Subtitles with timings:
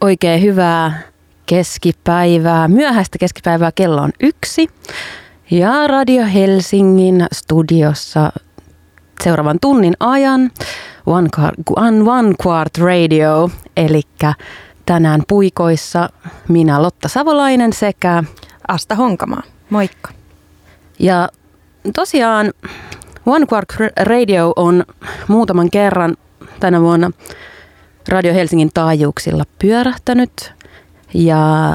[0.00, 1.00] Oikein hyvää
[1.46, 4.68] keskipäivää, myöhäistä keskipäivää, kello on yksi.
[5.50, 8.32] Ja Radio Helsingin studiossa
[9.24, 10.50] seuraavan tunnin ajan
[11.06, 11.28] One,
[11.76, 14.02] one, one Quart Radio, eli
[14.86, 16.08] tänään puikoissa
[16.48, 18.24] minä Lotta Savolainen sekä
[18.68, 19.42] Asta Honkamaa.
[19.70, 20.10] Moikka.
[20.98, 21.28] Ja
[21.94, 22.52] tosiaan
[23.26, 23.68] One Quart
[24.00, 24.84] Radio on
[25.28, 26.16] muutaman kerran
[26.60, 27.10] tänä vuonna
[28.08, 30.52] Radio Helsingin taajuuksilla pyörähtänyt
[31.14, 31.74] ja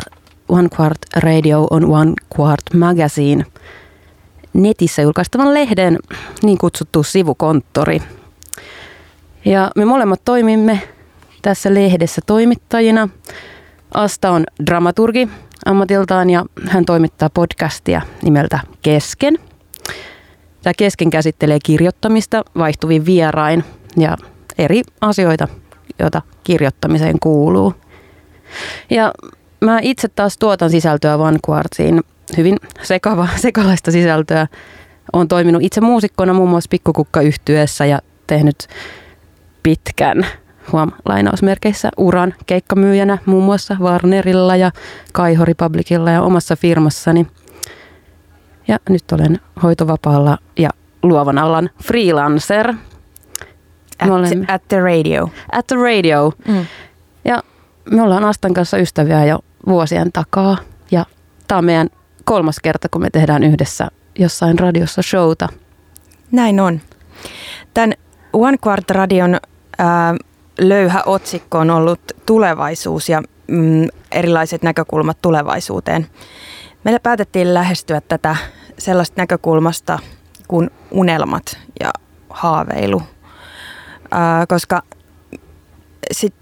[0.49, 3.45] One Quart Radio on One Quart Magazine
[4.53, 5.99] netissä julkaistavan lehden
[6.43, 8.01] niin kutsuttu sivukonttori.
[9.45, 10.81] Ja me molemmat toimimme
[11.41, 13.09] tässä lehdessä toimittajina.
[13.93, 15.29] Asta on dramaturgi
[15.65, 19.37] ammatiltaan ja hän toimittaa podcastia nimeltä Kesken.
[20.61, 23.63] Tämä Kesken käsittelee kirjoittamista vaihtuvin vierain
[23.97, 24.17] ja
[24.57, 25.47] eri asioita,
[25.99, 27.73] joita kirjoittamiseen kuuluu.
[28.89, 29.13] Ja
[29.61, 32.01] mä itse taas tuotan sisältöä Vanquartsiin,
[32.37, 34.47] hyvin sekava, sekalaista sisältöä.
[35.13, 38.67] Olen toiminut itse muusikkona muun muassa pikkukukka yhtyessä ja tehnyt
[39.63, 40.25] pitkän
[40.71, 44.71] huom, lainausmerkeissä uran keikkamyyjänä muun muassa Warnerilla ja
[45.13, 47.27] Kaiho Republicilla ja omassa firmassani.
[48.67, 50.69] Ja nyt olen hoitovapaalla ja
[51.03, 52.73] luovan alan freelancer.
[53.99, 55.29] At, olemme, at the radio.
[55.51, 56.31] At the radio.
[56.47, 56.65] Mm.
[57.25, 57.43] Ja
[57.91, 60.57] me ollaan Astan kanssa ystäviä jo vuosien takaa.
[60.91, 61.05] Ja
[61.47, 61.89] tämä on meidän
[62.23, 63.87] kolmas kerta, kun me tehdään yhdessä
[64.19, 65.49] jossain radiossa showta.
[66.31, 66.81] Näin on.
[67.73, 67.93] Tämän
[68.33, 69.37] One Quart Radion
[69.77, 70.15] ää,
[70.59, 76.07] löyhä otsikko on ollut tulevaisuus ja mm, erilaiset näkökulmat tulevaisuuteen.
[76.83, 78.35] Meillä päätettiin lähestyä tätä
[78.77, 79.99] sellaista näkökulmasta
[80.47, 81.91] kuin unelmat ja
[82.29, 83.01] haaveilu,
[84.15, 84.81] ää, koska
[86.11, 86.33] sit,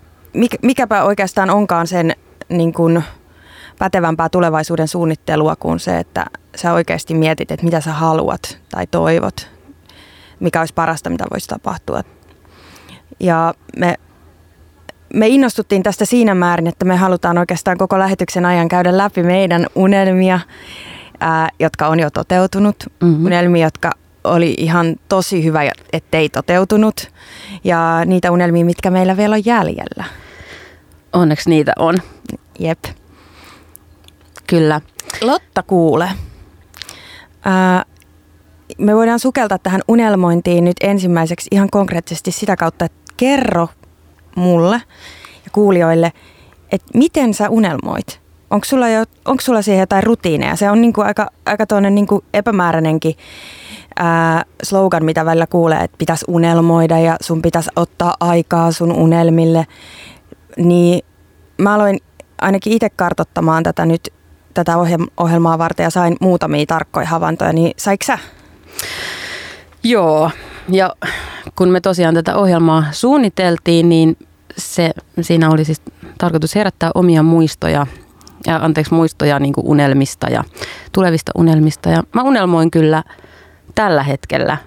[0.61, 2.15] mikäpä oikeastaan onkaan sen
[2.49, 3.03] niin kuin,
[3.79, 9.49] pätevämpää tulevaisuuden suunnittelua kuin se, että sä oikeasti mietit, että mitä sä haluat tai toivot,
[10.39, 12.03] mikä olisi parasta, mitä voisi tapahtua.
[13.19, 13.95] Ja me,
[15.13, 19.67] me innostuttiin tästä siinä määrin, että me halutaan oikeastaan koko lähetyksen ajan käydä läpi meidän
[19.75, 20.39] unelmia,
[21.19, 23.25] ää, jotka on jo toteutunut, mm-hmm.
[23.25, 23.91] unelmia, jotka
[24.23, 25.61] oli ihan tosi hyvä,
[25.93, 27.11] ettei toteutunut,
[27.63, 30.03] ja niitä unelmia, mitkä meillä vielä on jäljellä.
[31.13, 31.97] Onneksi niitä on.
[32.59, 32.83] Jep.
[34.47, 34.81] Kyllä.
[35.21, 36.09] Lotta kuule.
[37.45, 37.85] Ää,
[38.77, 43.67] me voidaan sukeltaa tähän unelmointiin nyt ensimmäiseksi ihan konkreettisesti sitä kautta, että kerro
[44.35, 44.75] mulle
[45.45, 46.11] ja kuulijoille,
[46.71, 48.23] että miten sä unelmoit?
[48.49, 50.55] Onko sulla, jo, onko sulla siihen jotain rutiineja?
[50.55, 53.15] Se on niinku aika, aika toinen niinku epämääräinenkin
[53.99, 59.67] ää, slogan, mitä välillä kuulee, että pitäisi unelmoida ja sun pitäisi ottaa aikaa sun unelmille.
[60.57, 61.05] Niin
[61.57, 61.99] mä aloin
[62.41, 64.13] ainakin itse kartottamaan tätä nyt
[64.53, 64.73] tätä
[65.17, 68.19] ohjelmaa varten ja sain muutamia tarkkoja havaintoja, niin saiko sä?
[69.83, 70.31] Joo,
[70.69, 70.95] ja
[71.55, 74.17] kun me tosiaan tätä ohjelmaa suunniteltiin, niin
[74.57, 75.81] se, siinä oli siis
[76.17, 77.87] tarkoitus herättää omia muistoja,
[78.47, 80.43] ja anteeksi muistoja niin kuin unelmista ja
[80.91, 81.89] tulevista unelmista.
[81.89, 83.03] Ja mä unelmoin kyllä
[83.75, 84.57] tällä hetkellä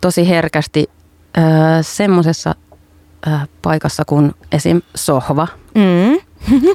[0.00, 0.90] tosi herkästi
[1.38, 1.44] äh,
[1.82, 2.54] semmoisessa
[3.28, 4.82] äh, paikassa kuin esim.
[4.94, 5.48] sohva.
[5.74, 6.18] Mm.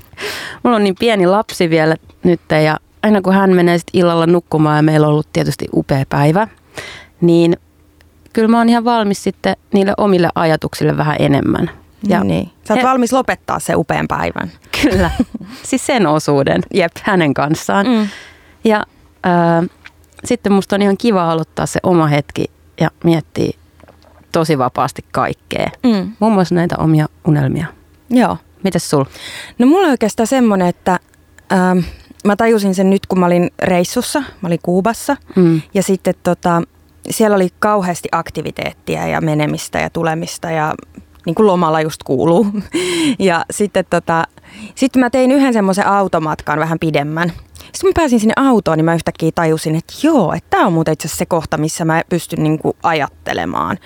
[0.63, 4.77] Mulla on niin pieni lapsi vielä nyt ja aina kun hän menee sit illalla nukkumaan
[4.77, 6.47] ja meillä on ollut tietysti upea päivä,
[7.21, 7.57] niin
[8.33, 11.69] kyllä mä oon ihan valmis sitten niille omille ajatuksille vähän enemmän.
[12.07, 12.51] Ja niin.
[12.67, 12.87] Sä oot he...
[12.87, 14.51] valmis lopettaa se upean päivän.
[14.81, 15.11] Kyllä,
[15.69, 16.91] siis sen osuuden Jep.
[17.03, 17.87] hänen kanssaan.
[17.87, 18.07] Mm.
[18.63, 18.85] Ja
[19.25, 19.69] äh,
[20.23, 22.45] sitten musta on ihan kiva aloittaa se oma hetki
[22.79, 23.51] ja miettiä
[24.31, 25.69] tosi vapaasti kaikkea.
[25.83, 26.11] Mm.
[26.19, 27.65] Muun muassa näitä omia unelmia.
[28.09, 28.37] Joo.
[28.63, 29.03] Mites sul?
[29.59, 30.99] No mulla on oikeastaan semmoinen, että
[31.51, 31.79] ähm,
[32.23, 34.19] mä tajusin sen nyt, kun mä olin reissussa.
[34.19, 35.17] Mä olin Kuubassa.
[35.35, 35.61] Mm.
[35.73, 36.61] Ja sitten tota,
[37.09, 40.75] siellä oli kauheasti aktiviteettia ja menemistä ja tulemista ja
[41.25, 42.47] niin kuin lomalla just kuuluu.
[43.19, 44.23] Ja sitten tota,
[44.75, 47.31] sitten mä tein yhden semmoisen automatkan vähän pidemmän.
[47.77, 50.73] Sitten kun mä pääsin sinne autoon, niin mä yhtäkkiä tajusin, että joo, että tämä on
[50.73, 53.77] muuten itse asiassa se kohta, missä mä pystyn niin kuin ajattelemaan.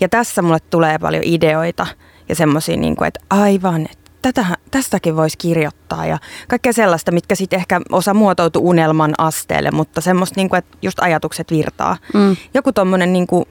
[0.00, 1.86] Ja tässä mulle tulee paljon ideoita
[2.28, 6.18] ja semmoisia, niin kuin, että aivan, että tätähän, tästäkin voisi kirjoittaa ja
[6.48, 10.98] kaikkea sellaista, mitkä sitten ehkä osa muotoutuu unelman asteelle, mutta semmoista, niin kuin, että just
[11.00, 11.96] ajatukset virtaa.
[12.14, 12.36] Mm.
[12.54, 13.44] Joku tommonen niin kuin,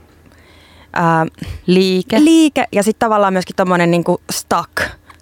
[0.94, 1.26] ää,
[1.66, 2.24] liike.
[2.24, 4.82] liike ja sitten tavallaan myöskin tommonen niin kuin stuck,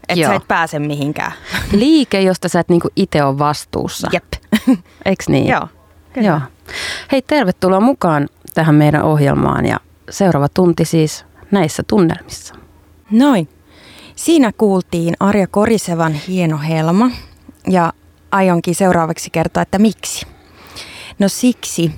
[0.09, 1.31] että sä et pääse mihinkään.
[1.71, 4.09] Liike, josta sä et niin itse ole vastuussa.
[4.13, 4.36] Jep.
[5.05, 5.47] Eiks niin?
[5.47, 5.67] Joo.
[6.13, 6.27] Kyllä.
[6.27, 6.39] Joo.
[7.11, 9.79] Hei, tervetuloa mukaan tähän meidän ohjelmaan ja
[10.09, 12.55] seuraava tunti siis näissä tunnelmissa.
[13.11, 13.49] Noin.
[14.15, 17.11] Siinä kuultiin Arja Korisevan hieno helma
[17.69, 17.93] ja
[18.31, 20.27] aionkin seuraavaksi kertoa, että miksi.
[21.19, 21.91] No siksi,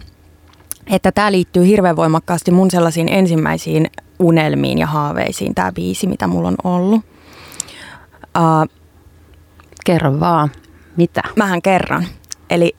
[0.88, 3.88] että tämä liittyy hirveän voimakkaasti mun sellaisiin ensimmäisiin
[4.20, 7.06] unelmiin ja haaveisiin, tämä biisi, mitä mulla on ollut.
[8.38, 8.80] Uh,
[9.86, 10.52] Kerro vaan,
[10.98, 11.22] mitä?
[11.36, 12.06] Mähän kerran.
[12.50, 12.76] Eli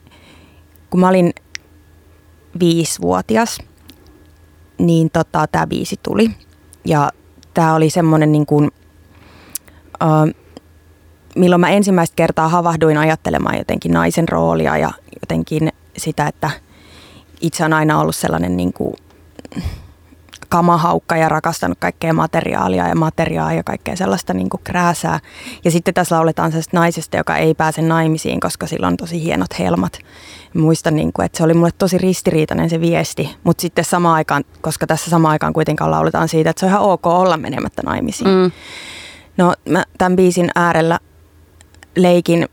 [0.89, 1.33] kun mä olin
[2.59, 3.57] viisivuotias,
[4.77, 6.29] niin tota, tämä biisi tuli.
[6.85, 7.11] Ja
[7.53, 8.71] tämä oli semmoinen niin kuin,
[10.03, 10.41] uh,
[11.35, 14.91] milloin mä ensimmäistä kertaa havahduin ajattelemaan jotenkin naisen roolia ja
[15.21, 16.51] jotenkin sitä, että
[17.41, 18.93] itse on aina ollut sellainen niin kuin
[20.51, 25.19] kamahaukka ja rakastanut kaikkea materiaalia ja materiaa ja kaikkea sellaista niin kuin krääsää.
[25.63, 29.59] Ja sitten tässä lauletaan sellaista naisesta, joka ei pääse naimisiin, koska sillä on tosi hienot
[29.59, 29.99] helmat.
[30.53, 34.43] Muistan, niin kuin, että se oli mulle tosi ristiriitainen se viesti, mutta sitten samaan aikaan,
[34.61, 38.29] koska tässä samaan aikaan kuitenkaan lauletaan siitä, että se on ihan ok olla menemättä naimisiin.
[38.29, 38.51] Mm.
[39.37, 40.99] No mä tämän biisin äärellä
[41.95, 42.49] leikin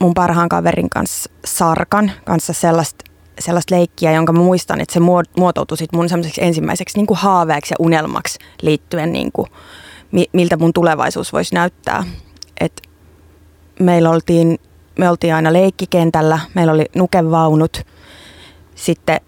[0.00, 3.01] mun parhaan kaverin kanssa Sarkan kanssa sellaista
[3.38, 5.00] sellaista leikkiä, jonka mä muistan, että se
[5.36, 6.06] muotoutui sit mun
[6.38, 9.46] ensimmäiseksi niin kuin haaveeksi ja unelmaksi liittyen, niin kuin,
[10.32, 12.04] miltä mun tulevaisuus voisi näyttää.
[12.60, 12.82] Et
[13.80, 14.58] meillä oltiin,
[14.98, 17.82] me oltiin aina leikkikentällä, meillä oli nukevaunut,
[18.74, 19.20] sitten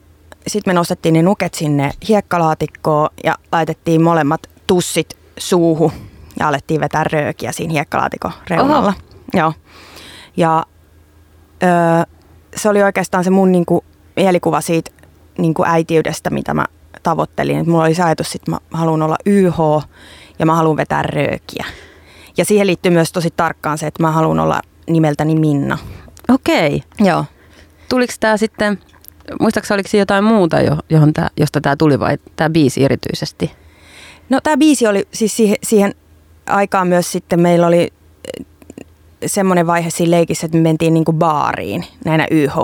[0.47, 5.93] sit me nostettiin ne nuket sinne hiekkalaatikkoon ja laitettiin molemmat tussit suuhu
[6.39, 8.89] ja alettiin vetää röökiä siinä hiekkalaatikon reunalla.
[8.89, 8.93] Oho.
[9.35, 9.53] Joo.
[10.37, 10.65] Ja
[11.63, 11.71] öö,
[12.57, 13.85] se oli oikeastaan se mun niinku
[14.17, 14.91] mielikuva siitä
[15.39, 16.65] niin kuin äitiydestä, mitä mä
[17.03, 17.59] tavoittelin.
[17.59, 19.59] Et mulla oli se ajatus, että mä haluan olla YH
[20.39, 21.65] ja mä haluan vetää röökiä.
[22.37, 25.79] Ja siihen liittyy myös tosi tarkkaan se, että mä haluan olla nimeltäni Minna.
[26.29, 26.83] Okei.
[27.01, 27.25] Joo.
[27.89, 28.79] Tuliko tämä sitten,
[29.41, 30.57] muistaakseni oliko jotain muuta,
[30.91, 33.53] johon tää, josta tämä tuli vai tämä biisi erityisesti?
[34.31, 35.95] No tämä biisi oli siis siihen, siihen
[36.47, 37.93] aikaan myös sitten meillä oli
[38.39, 38.47] eh,
[39.27, 42.57] semmoinen vaihe siinä leikissä, että me mentiin niinku baariin näinä YH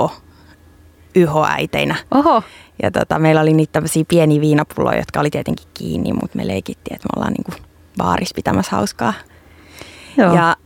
[1.14, 1.96] yhoäiteinä.
[2.10, 2.42] Oho.
[2.82, 6.94] Ja tota, meillä oli niitä tämmöisiä pieniä viinapulloja, jotka oli tietenkin kiinni, mutta me leikittiin,
[6.94, 7.52] että me ollaan niinku
[7.96, 9.12] baaris pitämässä hauskaa.
[10.16, 10.34] Joo.
[10.34, 10.56] Ja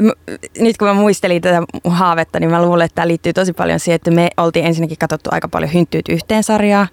[0.00, 3.80] m- nyt kun mä muistelin tätä haavetta, niin mä luulen, että tämä liittyy tosi paljon
[3.80, 6.88] siihen, että me oltiin ensinnäkin katsottu aika paljon hynttyyt yhteen sarjaa,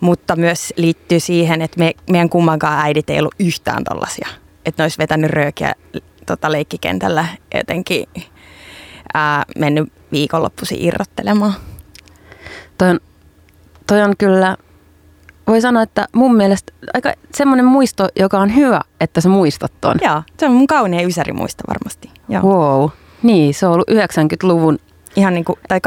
[0.00, 4.28] mutta myös liittyy siihen, että me, meidän kummankaan äidit ei ollut yhtään tollasia.
[4.66, 5.72] Että ne olisi vetänyt röökiä
[6.26, 8.06] tota, leikkikentällä jotenkin
[9.14, 11.54] ää, mennyt viikonloppuisin irrottelemaan.
[12.78, 13.00] Toi on,
[13.86, 14.56] toi on kyllä,
[15.46, 19.94] voi sanoa, että mun mielestä aika semmoinen muisto, joka on hyvä, että sä muistat ton.
[20.02, 22.10] Joo, se on mun kaunein muista varmasti.
[22.28, 22.42] Joo.
[22.42, 22.90] Wow.
[23.22, 24.78] Niin, se on ollut 90-luvun.
[25.16, 25.80] Ihan niin kuin, tai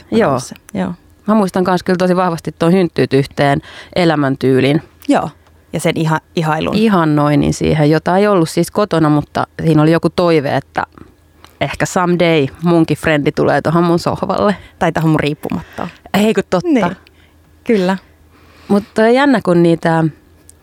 [0.00, 0.04] 89-90.
[0.10, 0.38] Joo.
[0.74, 0.92] Joo.
[1.26, 3.60] Mä muistan myös kyllä tosi vahvasti tuon hynttyyt yhteen
[3.96, 4.82] elämäntyylin.
[5.08, 5.30] Joo.
[5.72, 6.74] Ja sen iha, ihailun.
[6.74, 10.82] Ihannoinnin siihen, jota ei ollut siis kotona, mutta siinä oli joku toive, että
[11.60, 14.56] ehkä someday munkin frendi tulee tuohon mun sohvalle.
[14.78, 15.88] Tai tähän mun riippumatta.
[16.14, 16.68] Ei kun totta.
[16.68, 16.96] Niin.
[17.64, 17.96] Kyllä.
[18.68, 20.04] Mutta jännä kun niitä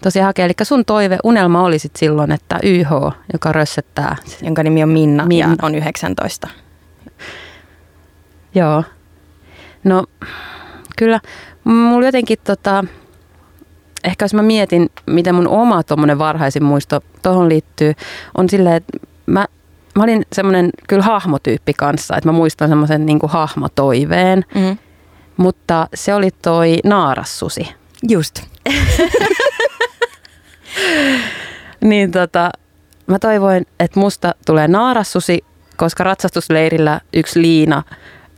[0.03, 0.45] tosiaan hakee.
[0.45, 2.89] Eli sun toive, unelma oli sit silloin, että YH,
[3.33, 4.15] joka rössettää.
[4.41, 5.51] Jonka nimi on Minna, Minna.
[5.51, 6.47] ja on 19.
[8.55, 8.83] Joo.
[9.83, 10.03] No
[10.97, 11.19] kyllä,
[11.63, 12.83] mulla jotenkin tota,
[14.03, 17.93] ehkä jos mä mietin, miten mun oma tuommoinen varhaisin muisto tuohon liittyy,
[18.37, 19.45] on silleen, että mä
[19.97, 24.77] mä olin semmoinen kyllä hahmotyyppi kanssa, että mä muistan semmoisen niin hahmotoiveen, mm.
[25.37, 27.69] mutta se oli toi naarassusi.
[28.09, 28.41] Just.
[31.81, 32.49] niin tota,
[33.07, 35.43] mä toivoin, että musta tulee naarassusi,
[35.77, 37.83] koska ratsastusleirillä yksi Liina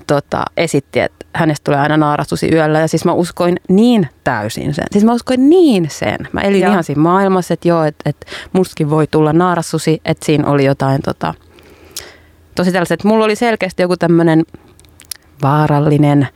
[0.08, 2.80] tota, esitti, että hänestä tulee aina naarassusi yöllä.
[2.80, 4.86] Ja siis mä uskoin niin täysin sen.
[4.92, 6.18] Siis mä uskoin niin sen.
[6.32, 6.72] Mä elin joo.
[6.72, 11.02] ihan siinä maailmassa, että joo, että, että mustakin voi tulla naarassusi, että siinä oli jotain
[11.02, 11.34] tota,
[12.60, 14.44] tosi tällaiset, mulla oli selkeästi joku tämmöinen
[15.42, 16.28] vaarallinen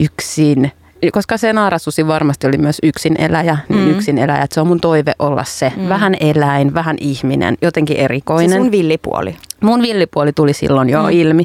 [0.00, 0.72] yksin,
[1.12, 3.90] koska se naarasusi varmasti oli myös yksin eläjä, niin mm.
[3.90, 5.72] yksin eläjä, että se on mun toive olla se.
[5.76, 5.88] Mm.
[5.88, 8.50] Vähän eläin, vähän ihminen, jotenkin erikoinen.
[8.50, 9.36] Se sun villipuoli.
[9.60, 11.10] Mun villipuoli tuli silloin jo mm.
[11.10, 11.44] ilmi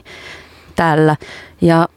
[0.76, 1.16] tällä.
[1.62, 1.88] Ja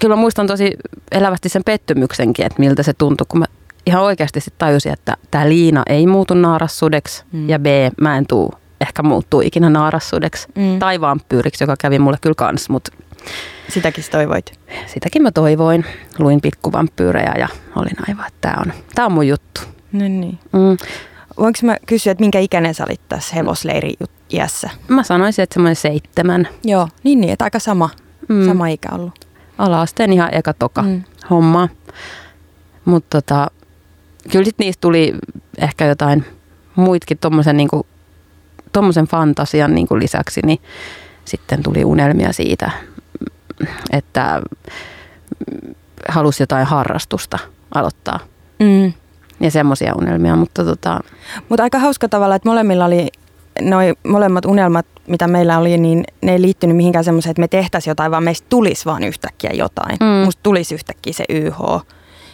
[0.00, 0.72] kyllä mä muistan tosi
[1.12, 3.46] elävästi sen pettymyksenkin, että miltä se tuntui, kun mä
[3.86, 7.48] ihan oikeasti sitten tajusin, että tämä Liina ei muutu naarassudeksi mm.
[7.48, 7.66] ja B,
[8.00, 10.78] mä en tuu ehkä muuttuu ikinä naarassudeksi mm.
[10.78, 12.92] tai vampyyriksi, joka kävi mulle kyllä kans, mutta
[13.68, 14.58] Sitäkin toivoit?
[14.86, 15.84] Sitäkin mä toivoin.
[16.18, 19.60] Luin pikkuvampyyrejä ja olin aivan, että tämä on, tää on mun juttu.
[19.92, 20.38] No niin.
[20.52, 20.76] Mm.
[21.36, 23.94] Voinko mä kysyä, että minkä ikäinen sä olit tässä hevosleiri
[24.32, 24.70] iässä?
[24.88, 26.48] Mä sanoisin, että semmoinen seitsemän.
[26.64, 27.90] Joo, niin niin, että aika sama,
[28.28, 28.46] mm.
[28.46, 29.26] sama ikä ollut.
[29.58, 31.02] Ala-asteen ihan eka toka mm.
[31.30, 31.68] homma.
[32.84, 33.50] Mutta tota,
[34.30, 35.14] kyllä sit niistä tuli
[35.58, 36.24] ehkä jotain
[36.76, 37.86] muitkin tuommoisen niinku
[38.76, 40.58] tuommoisen fantasian niin kuin lisäksi, niin
[41.24, 42.70] sitten tuli unelmia siitä,
[43.92, 44.42] että
[46.08, 47.38] halusi jotain harrastusta
[47.74, 48.18] aloittaa.
[48.58, 48.92] Mm.
[49.40, 51.00] Ja semmoisia unelmia, mutta tota...
[51.48, 53.08] Mutta aika hauska tavalla, että molemmilla oli
[53.60, 57.90] noi molemmat unelmat, mitä meillä oli, niin ne ei liittynyt mihinkään semmoiseen, että me tehtäisiin
[57.90, 59.96] jotain, vaan meistä tulisi vaan yhtäkkiä jotain.
[60.00, 60.24] Mm.
[60.24, 61.58] Musta tulisi yhtäkkiä se YH,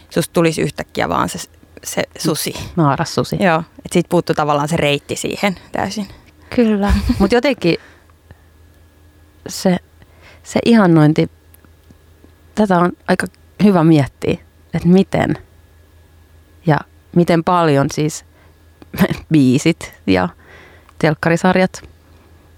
[0.09, 1.39] susta tulisi yhtäkkiä vaan se,
[1.83, 2.53] se susi.
[2.75, 3.37] Naaras susi.
[3.39, 6.07] Joo, että siitä puuttuu tavallaan se reitti siihen täysin.
[6.55, 6.93] Kyllä.
[7.19, 7.75] Mutta jotenkin
[9.47, 9.77] se,
[10.43, 11.29] se ihannointi,
[12.55, 13.27] tätä on aika
[13.63, 14.37] hyvä miettiä,
[14.73, 15.37] että miten
[16.65, 16.77] ja
[17.15, 18.25] miten paljon siis
[19.31, 20.29] biisit ja
[20.99, 21.83] telkkarisarjat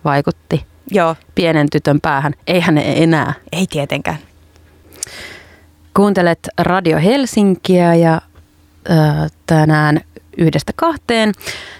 [0.05, 2.33] vaikutti Joo, pienen tytön päähän.
[2.47, 3.33] Eihän ne enää.
[3.51, 4.17] ei tietenkään.
[5.93, 8.21] Kuuntelet Radio Helsinkiä ja
[8.89, 8.93] ö,
[9.45, 10.01] tänään
[10.37, 11.31] yhdestä kahteen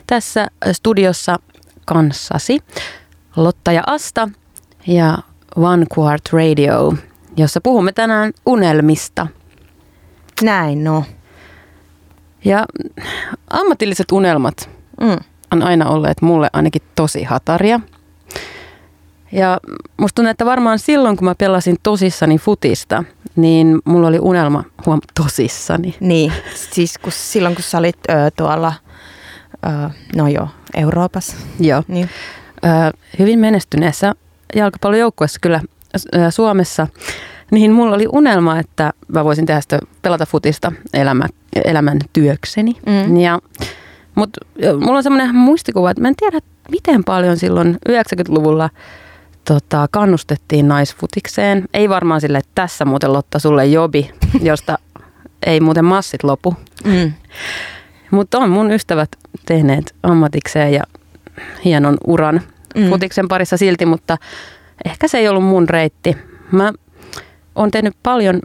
[0.08, 1.40] tässä studiossa
[1.86, 2.60] kanssasi
[3.36, 4.30] Lotta ja Asta
[4.88, 5.18] ja
[5.56, 6.94] One Quart Radio,
[7.38, 9.28] jossa puhumme tänään unelmista.
[10.42, 11.04] Näin, no.
[12.46, 12.66] Ja
[13.50, 14.70] ammatilliset unelmat
[15.02, 15.18] Mm.
[15.52, 17.80] on aina olleet mulle ainakin tosi hataria.
[19.32, 19.60] Ja
[19.98, 23.04] musta tuntuu, että varmaan silloin, kun mä pelasin tosissani futista,
[23.36, 25.96] niin mulla oli unelma, huom, tosissani.
[26.00, 28.74] Niin, siis kun, silloin kun sä olit ö, tuolla,
[30.16, 31.38] no joo, Euroopassa.
[31.60, 31.84] Joo.
[31.88, 32.10] Niin.
[32.66, 34.14] Ö, hyvin menestyneessä
[34.56, 35.62] jalkapallojoukkueessa kyllä
[35.96, 36.88] ö, Suomessa,
[37.52, 41.26] niin mulla oli unelma, että mä voisin tehdä sitä, pelata futista elämä,
[41.66, 42.76] elämän työkseni.
[42.86, 43.18] Mm.
[43.18, 43.40] Ja,
[44.16, 44.40] mutta
[44.80, 46.40] mulla on semmoinen muistikuva, että mä en tiedä,
[46.72, 48.70] miten paljon silloin 90-luvulla
[49.46, 51.66] tota, kannustettiin naisfutikseen.
[51.74, 54.78] Ei varmaan sille, että tässä muuten Lotta sulle jobi, josta
[55.46, 56.56] ei muuten massit lopu.
[56.84, 57.14] Mm.
[58.16, 59.10] Mutta on mun ystävät
[59.46, 60.84] tehneet ammatikseen ja
[61.66, 62.42] hienon uran
[62.76, 62.90] Mm.
[62.90, 64.18] futiksen parissa silti, mutta
[64.86, 66.18] ehkä se ei ollut mun reitti.
[66.52, 66.74] Mä
[67.56, 68.40] oon tehnyt paljon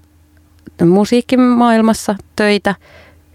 [0.87, 2.75] musiikkimaailmassa töitä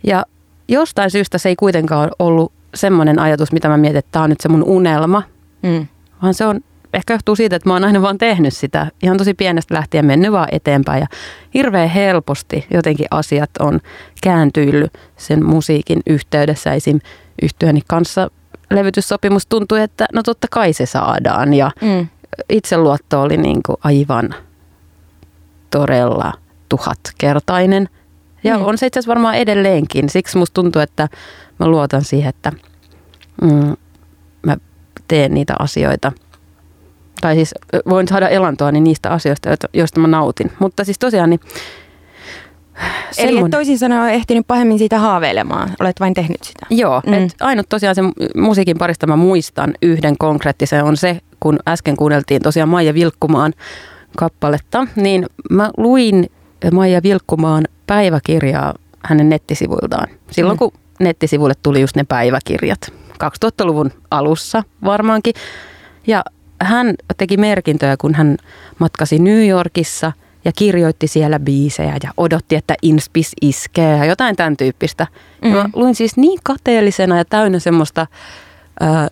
[0.04, 0.26] ja
[0.68, 4.42] jostain syystä se ei kuitenkaan ollut semmoinen ajatus, mitä mä mietin, että tämä on nyt
[4.42, 5.24] se mun unelma,
[5.64, 5.88] Mm.
[6.22, 6.62] vaan se on
[6.96, 10.32] ehkä johtuu siitä, että mä oon aina vaan tehnyt sitä ihan tosi pienestä lähtien mennyt
[10.32, 11.08] vaan eteenpäin ja
[11.54, 13.80] hirveän helposti jotenkin asiat on
[14.24, 17.00] kääntyillyt sen musiikin yhteydessä esim.
[17.42, 18.30] yhtyöni kanssa
[18.72, 22.08] levytyssopimus tuntui, että no totta kai se saadaan ja Mm.
[22.50, 24.36] itseluotto oli niin kuin aivan
[25.72, 26.34] todella
[26.70, 27.90] tuhatkertainen.
[28.44, 28.66] Ja Mm.
[28.66, 30.10] on se itse asiassa varmaan edelleenkin.
[30.10, 31.08] Siksi musta tuntuu, että
[31.60, 32.52] mä luotan siihen, että
[33.42, 33.74] mm,
[34.46, 34.58] mä
[35.08, 36.12] teen niitä asioita.
[37.26, 37.54] Tai siis
[37.90, 40.52] voin saada elantoa niin niistä asioista, joista mä nautin.
[40.60, 41.40] Mutta siis tosiaan niin
[43.18, 46.66] Eli et toisin sanoen ole ehtinyt pahemmin siitä haaveilemaan, olet vain tehnyt sitä.
[46.70, 47.12] Joo, Mm.
[47.12, 47.26] mm.
[47.26, 52.42] et ainut tosiaan sen musiikin parista mä muistan yhden konkreettisen on se, kun äsken kuunneltiin
[52.42, 53.54] tosiaan Maija Vilkkumaan
[54.18, 56.30] kappaletta, niin mä luin
[56.72, 60.08] Maija Vilkkumaan päiväkirjaa hänen nettisivuiltaan.
[60.32, 60.60] Silloin Mm.
[60.60, 65.34] kun nettisivuille tuli just ne päiväkirjat, 2000-luvun alussa varmaankin.
[66.08, 66.24] Ja
[66.62, 68.38] hän teki merkintöjä, kun hän
[68.80, 70.12] matkasi New Yorkissa
[70.46, 75.08] ja kirjoitti siellä biisejä ja odotti, että inspis iskee ja jotain tämän tyyppistä.
[75.42, 75.50] Mm.
[75.50, 78.08] Mä luin siis niin kateellisena ja täynnä semmoista
[78.84, 79.10] äh,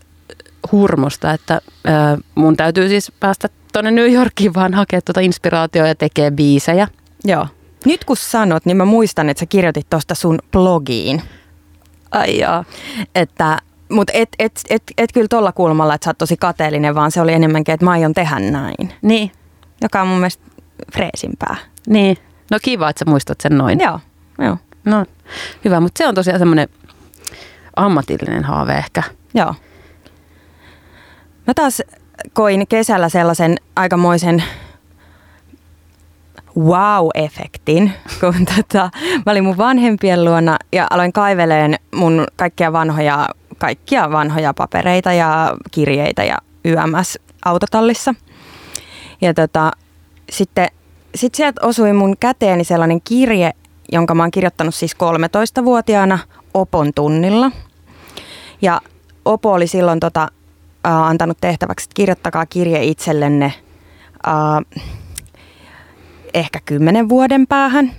[0.71, 5.95] hurmosta, että äh, mun täytyy siis päästä tuonne New Yorkiin vaan hakea tuota inspiraatioa ja
[5.95, 6.87] tekee biisejä.
[7.25, 7.47] Joo.
[7.85, 11.21] Nyt kun sanot, niin mä muistan, että sä kirjoitit tuosta sun blogiin,
[12.11, 12.65] Ai jaa.
[13.15, 13.57] että
[13.89, 17.21] mutta et, et, et, et kyllä tuolla kulmalla, että sä oot tosi kateellinen, vaan se
[17.21, 18.93] oli enemmänkin, että mä aion tehdä näin.
[19.01, 19.31] Niin,
[19.81, 20.43] Joka on mun mielestä
[20.93, 21.55] freesimpää.
[21.87, 22.17] niin.
[22.51, 23.79] No kiva, että sä muistat sen noin.
[23.79, 23.99] Joo,
[24.39, 25.05] joo, No
[25.65, 26.67] hyvä, mutta se on tosiaan semmoinen
[27.75, 29.03] ammatillinen haave ehkä.
[29.33, 29.55] joo.
[31.47, 31.81] Mä taas
[32.33, 34.43] koin kesällä sellaisen aikamoisen
[36.59, 38.89] wow-efektin, kun tota,
[39.25, 45.57] mä olin mun vanhempien luona ja aloin kaiveleen mun kaikkia vanhoja, kaikkia vanhoja papereita ja
[45.71, 48.15] kirjeitä ja YMS autotallissa.
[49.21, 49.71] Ja tota,
[50.29, 50.67] sitten
[51.15, 53.51] sit sieltä osui mun käteeni sellainen kirje,
[53.91, 56.19] jonka mä oon kirjoittanut siis 13-vuotiaana
[56.53, 57.51] Opon tunnilla.
[58.61, 58.81] Ja
[59.25, 60.27] Opo oli silloin tota,
[60.87, 63.53] äh, antanut tehtäväksi, että kirjoittakaa kirje itsellenne
[64.27, 64.83] äh,
[66.33, 67.91] ehkä 10 vuoden päähän.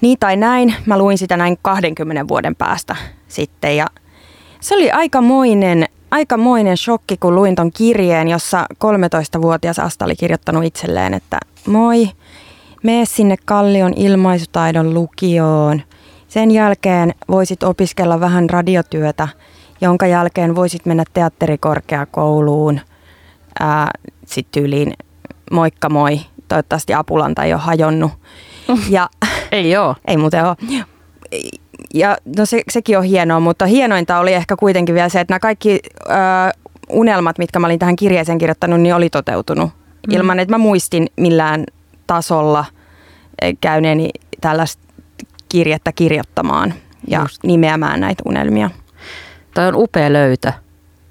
[0.00, 2.96] Niin tai näin, mä luin sitä näin 20 vuoden päästä
[3.28, 3.86] sitten ja
[4.60, 11.14] se oli aikamoinen, aikamoinen shokki, kun luin ton kirjeen, jossa 13-vuotias Asta oli kirjoittanut itselleen,
[11.14, 12.08] että moi,
[12.82, 15.82] mene sinne Kallion ilmaisutaidon lukioon.
[16.28, 19.28] Sen jälkeen voisit opiskella vähän radiotyötä
[19.80, 22.80] jonka jälkeen voisit mennä teatterikorkeakouluun,
[24.26, 24.92] sitten tyyliin
[25.52, 28.12] moikka moi, toivottavasti apulanta ei ole hajonnut.
[28.90, 29.10] Ja,
[29.52, 29.96] ei ole.
[30.08, 30.56] Ei muuten ole.
[31.94, 35.40] Ja no se, sekin on hienoa, mutta hienointa oli ehkä kuitenkin vielä se, että nämä
[35.40, 36.12] kaikki ö,
[36.90, 39.70] unelmat, mitkä mä olin tähän kirjeeseen kirjoittanut, niin oli toteutunut.
[39.70, 40.14] Mm.
[40.14, 41.64] Ilman, että mä muistin millään
[42.06, 42.64] tasolla
[43.60, 44.82] käyneeni tällaista
[45.48, 46.74] kirjettä kirjoittamaan
[47.08, 47.44] ja Just.
[47.44, 48.70] nimeämään näitä unelmia.
[49.54, 50.52] Toi on upea löytö.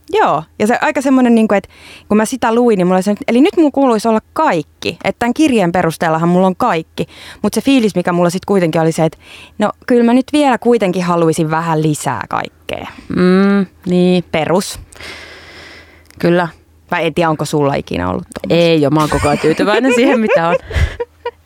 [0.09, 1.69] Joo, ja se aika semmoinen, niin kuin, että
[2.07, 4.97] kun mä sitä luin, niin mulla oli eli nyt mulla kuuluisi olla kaikki.
[5.03, 7.05] Että tämän kirjeen perusteellahan mulla on kaikki.
[7.41, 9.17] Mutta se fiilis, mikä mulla sitten kuitenkin oli se, että
[9.57, 12.87] no kyllä mä nyt vielä kuitenkin haluaisin vähän lisää kaikkea.
[13.09, 14.23] Mm, niin.
[14.31, 14.79] Perus.
[16.19, 16.47] Kyllä.
[16.91, 18.69] Vai en tiedä, onko sulla ikinä ollut tommoista.
[18.69, 20.55] Ei ole, mä oon koko ajan tyytyväinen siihen, mitä on.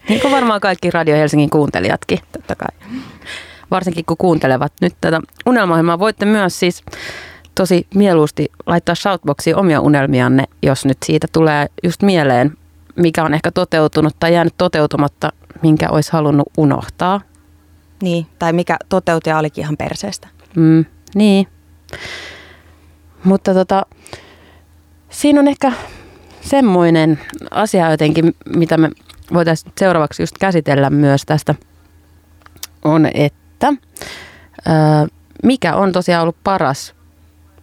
[0.09, 2.19] Niin kuin varmaan kaikki Radio Helsingin kuuntelijatkin.
[2.31, 2.89] Totta kai.
[3.71, 5.99] Varsinkin kun kuuntelevat nyt tätä unelmaohjelmaa.
[5.99, 6.83] Voitte myös siis
[7.59, 12.57] tosi mieluusti laittaa shoutboxiin omia unelmianne, jos nyt siitä tulee just mieleen,
[12.95, 17.21] mikä on ehkä toteutunut tai jäänyt toteutumatta, minkä olisi halunnut unohtaa.
[18.01, 20.27] Niin, tai mikä toteutuja olikin ihan perseestä.
[20.55, 20.85] Mm,
[21.15, 21.47] niin.
[23.23, 23.85] Mutta tota,
[25.09, 25.71] siinä on ehkä
[26.41, 27.19] semmoinen
[27.51, 28.89] asia jotenkin, mitä me
[29.33, 31.55] voitaisiin seuraavaksi just käsitellä myös tästä,
[32.83, 33.73] on, että
[34.65, 35.07] ää,
[35.43, 36.98] mikä on tosiaan ollut paras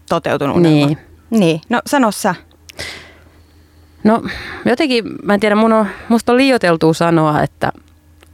[0.08, 0.86] toteutunut unelma.
[0.86, 0.98] Niin.
[1.30, 2.34] Niin, no sano sä.
[4.04, 4.22] No
[4.64, 7.72] jotenkin, mä en tiedä, mun on, musta on liioteltua sanoa, että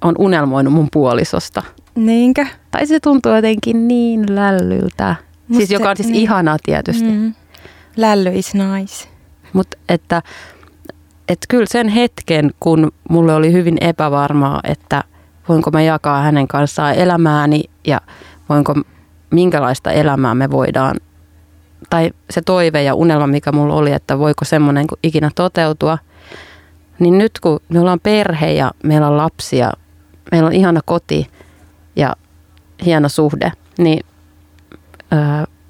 [0.03, 1.63] on unelmoinut mun puolisosta.
[1.95, 2.47] Niinkö?
[2.71, 5.17] Tai se tuntuu jotenkin niin lällyltä.
[5.49, 6.23] Musta siis joka on siis niin.
[6.23, 7.11] ihanaa tietysti.
[7.11, 7.35] Mm.
[7.97, 9.09] Lälly is nice.
[9.53, 10.23] Mutta että,
[11.29, 15.05] että kyllä sen hetken, kun mulle oli hyvin epävarmaa, että
[15.49, 18.01] voinko mä jakaa hänen kanssaan elämääni ja
[18.49, 18.75] voinko,
[19.31, 20.97] minkälaista elämää me voidaan
[21.91, 25.99] tai se toive ja unelma, mikä mulla oli, että voiko semmoinen ikinä toteutua,
[26.99, 29.73] niin nyt kun me ollaan perhe ja meillä on lapsia,
[30.33, 31.27] meillä on ihana koti
[31.97, 32.17] ja
[32.85, 34.07] hieno suhde, niin
[35.13, 35.19] öö,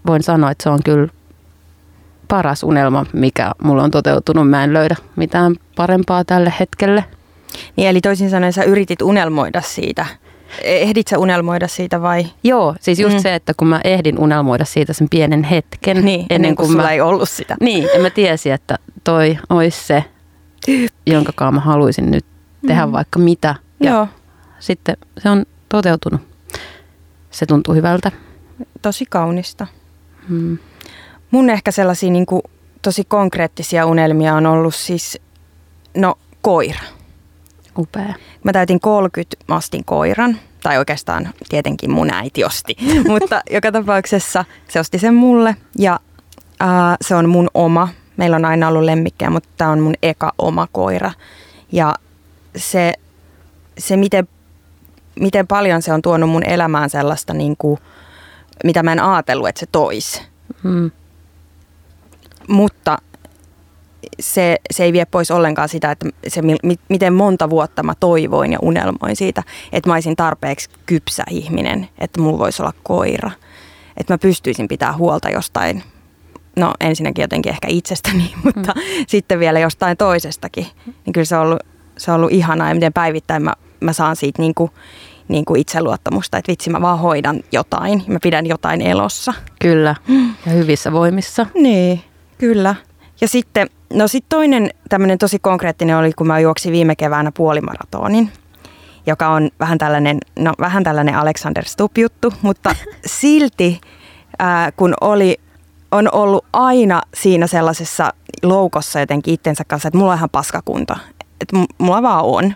[0.07, 1.09] voin sanoa, että se on kyllä
[2.29, 4.51] paras unelma, mikä mulla on toteutunut.
[4.51, 7.05] Mä en löydä mitään parempaa tälle hetkelle.
[7.77, 10.07] Niin, eli toisin sanoen sä yritit unelmoida siitä
[10.63, 12.27] Ehdit sä unelmoida siitä vai?
[12.45, 13.23] Joo, siis just mm.
[13.23, 16.05] se, että kun mä ehdin unelmoida siitä sen pienen hetken.
[16.05, 17.57] Niin, ennen, kuin, kuin sulla mä, ei ollut sitä.
[17.61, 20.05] Niin, ja mä tiesin, että toi olisi se,
[21.07, 22.25] jonka mä haluaisin nyt
[22.67, 22.93] tehdä mm.
[22.93, 23.55] vaikka mitä.
[23.81, 24.09] Ja Joo.
[24.59, 26.21] sitten se on toteutunut.
[27.31, 28.13] Se tuntuu hyvältä.
[28.83, 29.67] Tosi kaunista.
[30.29, 30.59] Mm.
[31.31, 32.43] Mun ehkä sellaisia niin kuin,
[32.83, 35.19] tosi konkreettisia unelmia on ollut siis,
[35.97, 36.81] no koira.
[37.79, 38.15] Upea.
[38.45, 42.77] Mä täytin 30 mastin koiran, tai oikeastaan tietenkin mun äiti osti,
[43.13, 46.01] mutta joka tapauksessa se osti sen mulle ja
[46.63, 46.69] äh,
[47.01, 47.89] se on mun oma.
[48.17, 51.13] Meillä on aina ollut lemmikkejä, mutta tämä on mun eka oma koira.
[51.73, 51.95] Ja
[52.57, 52.93] se,
[53.79, 54.29] se miten,
[55.21, 57.79] miten paljon se on tuonut mun elämään sellaista, niin kuin,
[58.65, 60.23] mitä mä en ajatellut, että se toisi.
[60.63, 60.91] Hmm.
[62.49, 62.99] Mutta
[64.21, 68.53] se, se ei vie pois ollenkaan sitä, että se, mi, miten monta vuotta mä toivoin
[68.53, 73.31] ja unelmoin siitä, että mä olisin tarpeeksi kypsä ihminen, että mulla voisi olla koira.
[73.97, 75.83] Että mä pystyisin pitää huolta jostain,
[76.57, 79.05] no ensinnäkin jotenkin ehkä itsestäni, mutta mm.
[79.09, 80.67] sitten vielä jostain toisestakin.
[80.87, 81.61] Niin kyllä se on ollut,
[81.99, 84.71] se on ollut ihanaa ja miten päivittäin mä, mä saan siitä niin kuin,
[85.29, 89.35] niin kuin itseluottamusta, että vitsi mä vaan hoidan jotain, mä pidän jotain elossa.
[89.59, 89.95] Kyllä,
[90.47, 91.47] ja hyvissä voimissa.
[91.55, 92.01] Niin,
[92.39, 92.75] kyllä.
[93.21, 98.33] Ja sitten, no sitten toinen tämmöinen tosi konkreettinen oli, kun mä juoksin viime keväänä puolimaratonin,
[99.07, 102.75] joka on vähän tällainen, no vähän tällainen Alexander Stubb-juttu, mutta
[103.21, 103.81] silti
[104.39, 105.41] ää, kun oli,
[105.91, 110.97] on ollut aina siinä sellaisessa loukossa jotenkin itsensä kanssa, että mulla on ihan paskakunta,
[111.41, 112.55] että mulla vaan on.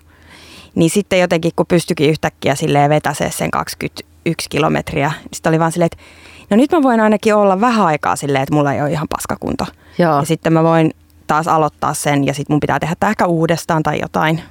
[0.75, 5.73] Niin sitten jotenkin, kun pystyikin yhtäkkiä silleen vetäsee sen 21 kilometriä, niin sitten oli vaan
[5.73, 6.05] silleen, että
[6.51, 9.67] no nyt mä voin ainakin olla vähän aikaa silleen, että mulla ei ole ihan paskakunto.
[9.99, 10.19] Joo.
[10.19, 10.91] Ja sitten mä voin
[11.27, 14.43] taas aloittaa sen ja sitten mun pitää tehdä tämä ehkä uudestaan tai jotain.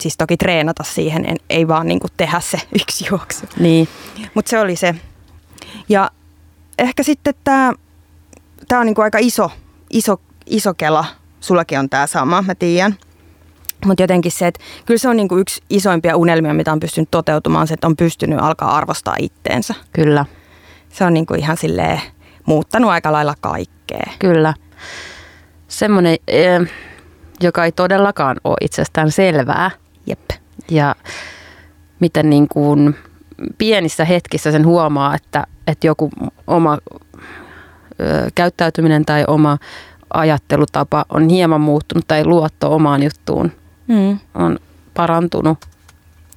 [0.00, 3.46] Siis toki treenata siihen, en, ei vaan niinku tehdä se yksi juoksu.
[3.58, 3.88] Niin.
[4.34, 4.94] Mutta se oli se.
[5.88, 6.10] Ja
[6.78, 7.72] ehkä sitten tämä
[8.68, 9.50] tää on niinku aika iso,
[9.90, 11.04] iso, iso kela.
[11.40, 12.96] Sullakin on tämä sama, mä tiedän.
[13.86, 17.66] Mutta jotenkin se, että kyllä se on niinku yksi isoimpia unelmia, mitä on pystynyt toteutumaan,
[17.66, 19.74] se, että on pystynyt alkaa arvostaa itteensä.
[19.92, 20.24] Kyllä.
[20.88, 22.00] Se on niinku ihan silleen
[22.46, 24.10] muuttanut aika lailla kaikkea.
[24.18, 24.54] Kyllä
[25.70, 26.60] semmoinen, eh,
[27.40, 29.70] joka ei todellakaan ole itsestään selvää.
[30.06, 30.30] Jep.
[30.70, 30.94] Ja
[32.00, 32.96] miten niin kuin
[33.58, 36.10] pienissä hetkissä sen huomaa, että, että joku
[36.46, 36.78] oma
[38.34, 39.58] käyttäytyminen tai oma
[40.14, 43.52] ajattelutapa on hieman muuttunut tai luotto omaan juttuun
[43.88, 44.18] Mm.
[44.34, 44.58] on
[44.94, 45.58] parantunut.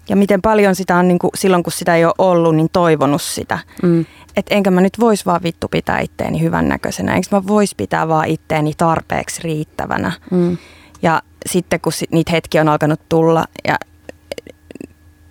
[0.10, 3.22] Ja miten paljon sitä on niin kuin, silloin, kun sitä ei ole ollut, niin toivonut
[3.22, 3.60] sitä.
[3.84, 4.06] Mm.
[4.36, 7.16] Että enkä mä nyt vois vaan vittu pitää itteeni hyvännäköisenä.
[7.16, 10.12] Enkö mä vois pitää vaan itteeni tarpeeksi riittävänä.
[10.32, 10.58] Mm.
[11.02, 13.76] Ja sitten kun niitä hetkiä on alkanut tulla ja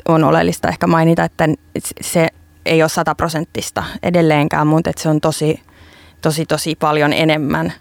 [0.08, 1.48] on oleellista ehkä mainita, että
[2.00, 2.28] se
[2.66, 5.60] ei ole sataprosenttista edelleenkään, mutta että se on tosi,
[6.20, 7.72] tosi, tosi paljon enemmän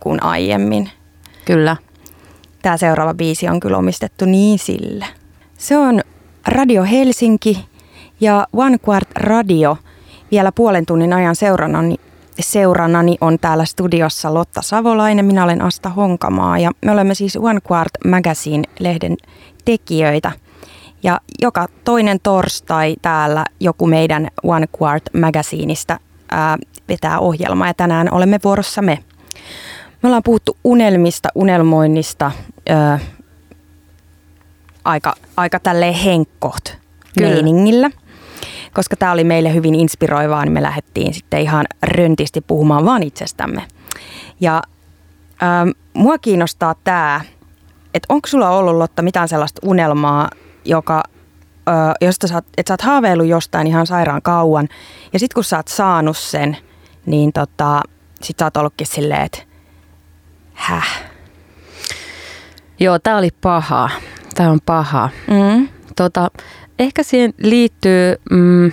[0.00, 0.90] kuin aiemmin.
[1.44, 1.76] Kyllä.
[2.62, 5.06] Tämä seuraava biisi on kyllä omistettu niin sille.
[5.58, 6.02] Se on
[6.46, 7.68] Radio Helsinki
[8.20, 9.76] ja One Quart Radio
[10.30, 11.96] vielä puolen tunnin ajan seurannani,
[12.40, 15.24] seurannani on täällä studiossa Lotta Savolainen.
[15.24, 19.16] Minä olen Asta Honkamaa ja me olemme siis One Quart Magazine-lehden
[19.64, 20.32] tekijöitä.
[21.02, 28.12] Ja joka toinen torstai täällä joku meidän One Quart Magazineista ää, vetää ohjelmaa ja tänään
[28.12, 28.98] olemme vuorossa me.
[30.02, 32.30] Me ollaan puhuttu unelmista, unelmoinnista,
[32.68, 32.98] ää,
[34.86, 36.74] aika, aika tälleen henkkoht
[37.20, 37.90] meiningillä.
[38.74, 43.64] Koska tämä oli meille hyvin inspiroivaa, niin me lähdettiin sitten ihan röntisti puhumaan vaan itsestämme.
[44.40, 44.62] Ja
[45.42, 47.20] ähm, mua kiinnostaa tämä,
[47.94, 50.30] että onko sulla ollut Lotta mitään sellaista unelmaa,
[50.64, 51.02] joka,
[51.68, 54.68] ö, josta sä, oot- että sä oot haaveillut jostain ihan sairaan kauan.
[55.12, 56.56] Ja sitten kun sä oot saanut sen,
[57.06, 57.82] niin tota,
[58.22, 59.38] sit sä oot ollutkin silleen, että
[60.54, 61.02] häh.
[62.80, 63.90] Joo, tämä oli paha.
[64.36, 65.08] Tämä on paha.
[65.30, 65.68] Mm.
[65.96, 66.30] Tota,
[66.78, 68.72] ehkä siihen liittyy mm,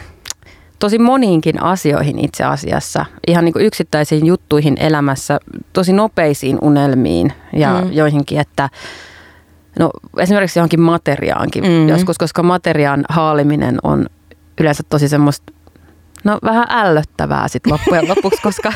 [0.79, 3.05] tosi moniinkin asioihin itse asiassa.
[3.27, 5.39] Ihan niin kuin yksittäisiin juttuihin elämässä,
[5.73, 7.91] tosi nopeisiin unelmiin ja Mm.
[7.93, 8.69] joihinkin, että
[9.79, 11.89] no esimerkiksi johonkin materiaankin Mm.
[11.89, 14.05] joskus, koska materiaan haaliminen on
[14.61, 15.53] yleensä tosi semmoista,
[16.23, 18.73] no vähän ällöttävää sitten loppujen lopuksi, koska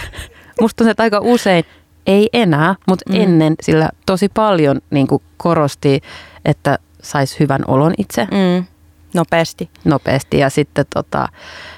[0.62, 1.63] musta tuntuu, että aika usein
[2.08, 3.21] ei enää, mutta Mm.
[3.21, 6.02] ennen sillä tosi paljon niin kuin korosti,
[6.47, 8.65] että saisi hyvän olon itse Mm.
[9.13, 9.69] Nopeasti.
[9.86, 11.27] nopeasti ja sitten tota,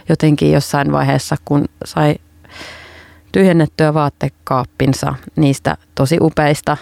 [0.10, 2.16] jotenkin jossain vaiheessa, kun sai
[3.32, 6.78] tyhjennettyä vaattekaappinsa niistä tosi upeista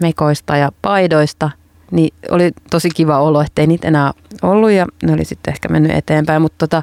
[0.00, 1.50] mekoista ja paidoista,
[1.90, 5.92] niin oli tosi kiva olo, ettei niitä enää ollut ja ne oli sitten ehkä mennyt
[5.92, 6.82] eteenpäin, mutta tota,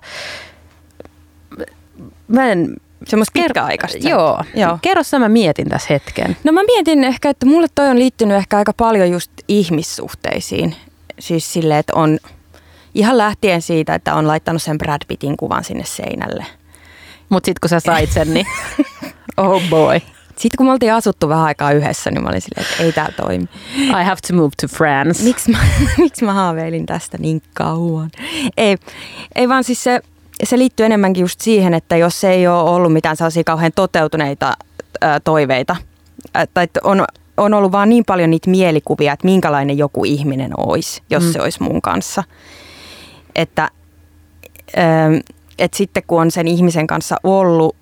[2.27, 2.75] mä en...
[3.07, 4.09] Semmoista pitkäaikaista.
[4.09, 4.43] Joo.
[4.55, 4.79] Joo.
[4.81, 6.37] Kerro sä, mä mietin tässä hetken.
[6.43, 10.75] No mä mietin ehkä, että mulle toi on liittynyt ehkä aika paljon just ihmissuhteisiin.
[11.19, 12.19] Siis silleen, että on
[12.95, 16.45] ihan lähtien siitä, että on laittanut sen Brad Pittin kuvan sinne seinälle.
[17.29, 18.45] Mutta sitten kun sä sait sen, niin
[19.37, 22.83] oh boy, Sitten kun me oltiin asuttu vähän aikaa yhdessä, niin mä olin silleen, että
[22.83, 23.45] ei tää toimi.
[23.77, 25.23] I have to move to France.
[25.23, 25.57] Miksi mä,
[25.97, 28.09] miksi mä haaveilin tästä niin kauan?
[28.57, 28.77] Ei,
[29.35, 30.01] ei vaan siis se,
[30.43, 34.53] se liittyy enemmänkin just siihen, että jos ei ole ollut mitään sellaisia kauhean toteutuneita
[35.01, 35.75] ää, toiveita,
[36.33, 37.05] ää, tai että on,
[37.37, 41.31] on ollut vaan niin paljon niitä mielikuvia, että minkälainen joku ihminen olisi, jos Mm.
[41.31, 42.23] se olisi mun kanssa.
[43.35, 43.69] Että,
[44.75, 45.09] ää,
[45.59, 47.75] että sitten kun on sen ihmisen kanssa ollut,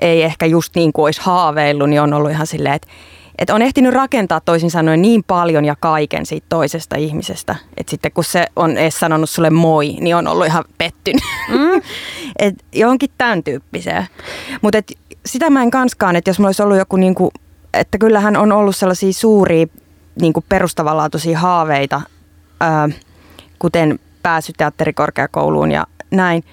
[0.00, 2.88] ei ehkä just niin kuin olisi haaveillut, niin on ollut ihan silleen, että,
[3.38, 8.12] että on ehtinyt rakentaa toisin sanoen niin paljon ja kaiken siitä toisesta ihmisestä, että sitten
[8.12, 11.22] kun se on edes sanonut sulle moi, niin on ollut ihan pettynyt.
[11.48, 11.82] Mm.
[12.38, 14.06] et johonkin tämän tyyppiseen.
[14.62, 14.78] Mutta
[15.26, 17.30] sitä mä en kanskaan, että jos mulla olisi ollut joku, niinku,
[17.74, 19.66] että kyllähän on ollut sellaisia suuria
[20.20, 22.00] niinku perustavanlaatuisia haaveita,
[22.60, 22.88] ää,
[23.58, 26.44] kuten pääsy teatterikorkeakouluun ja näin.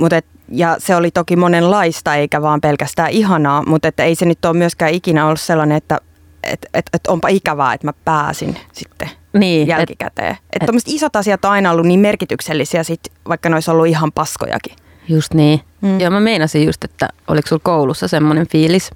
[0.00, 4.24] Mut et, ja se oli toki monenlaista eikä vaan pelkästään ihanaa, mutta että ei se
[4.26, 6.00] nyt ole myöskään ikinä ollut sellainen, että
[6.42, 10.30] et, et, et onpa ikävää, että mä pääsin sitten Niin, et- jälkikäteen.
[10.32, 13.86] Että et- tuommoiset isot asiat on aina ollut niin merkityksellisiä, sit, vaikka ne olisi ollut
[13.86, 14.76] ihan paskojakin.
[15.08, 15.60] Just niin.
[15.80, 16.00] Mm.
[16.00, 18.90] Joo, mä meinasin just, että oliko sulla koulussa semmoinen fiilis,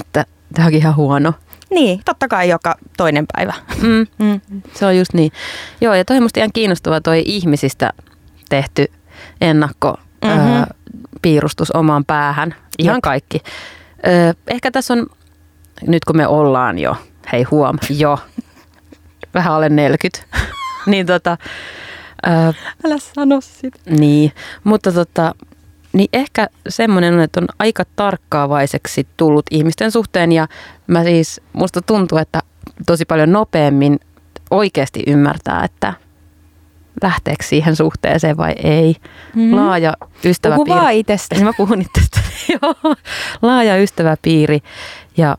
[0.00, 1.32] että tämä onkin ihan huono.
[1.70, 3.54] Niin, totta kai joka toinen päivä.
[3.82, 4.06] Mm.
[4.26, 4.40] Mm.
[4.74, 5.32] Se on just niin.
[5.80, 7.92] Joo, ja toi on musta ihan kiinnostava toi ihmisistä
[8.48, 8.86] tehty
[9.40, 9.96] ennakko.
[10.24, 10.62] Mm-hmm.
[10.62, 10.66] ö,
[11.22, 12.54] piirustus omaan päähän.
[12.78, 13.02] Ihan Jep.
[13.02, 13.38] kaikki.
[14.06, 15.06] Ö, ehkä tässä on,
[15.86, 16.96] nyt kun me ollaan jo,
[17.32, 18.18] hei huom, jo,
[19.34, 20.36] vähän alle 40,
[20.86, 21.36] niin tota,
[22.26, 22.30] ö,
[22.84, 23.78] Älä sano sitä.
[23.90, 24.32] Niin,
[24.64, 25.34] mutta tota,
[25.92, 30.48] niin ehkä semmoinen on, että on aika tarkkaavaiseksi tullut ihmisten suhteen ja
[30.86, 32.40] mä siis, musta tuntuu, että
[32.86, 34.00] tosi paljon nopeammin
[34.50, 35.94] oikeasti ymmärtää, että
[37.02, 38.96] lähteekö siihen suhteeseen vai ei.
[39.34, 39.54] Mhm.
[39.54, 40.70] Laaja Puhu ystäväpiiri.
[40.80, 41.34] vaan itsestä.
[41.34, 42.20] Niin mä puhun itsestä.
[42.62, 42.94] Joo.
[43.42, 44.60] Laaja ystäväpiiri
[45.16, 45.36] ja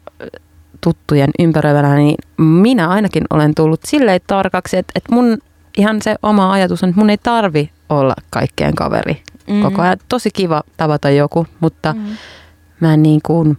[0.81, 5.37] tuttujen ympäröivänä, niin minä ainakin olen tullut silleen tarkaksi, että, että mun
[5.77, 9.61] ihan se oma ajatus on, että mun ei tarvi olla kaikkien kaveri Mhm.
[9.61, 9.97] koko ajan.
[10.09, 12.05] Tosi kiva tavata joku, mutta Mm.
[12.79, 13.57] mä en niin kuin,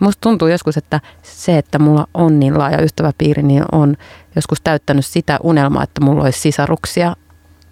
[0.00, 3.96] musta tuntuu joskus, että se, että mulla on niin laaja ystäväpiiri, niin on
[4.36, 7.16] joskus täyttänyt sitä unelmaa, että mulla olisi sisaruksia.